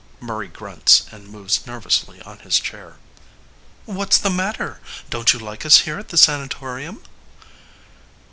[0.19, 2.95] (Murray grunts and moves nervously on his chair.}
[3.85, 4.81] What s the matter?
[5.11, 7.03] Don t you like us here at the Sanatorium